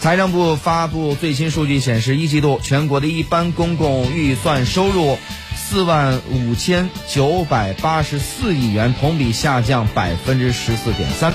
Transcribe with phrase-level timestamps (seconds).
[0.00, 5.18] 财政部发布最新数据显示一季度全国的一般公共预算收入
[5.54, 11.28] 四万五千九百八十四亿元同比下降百分之十四点三。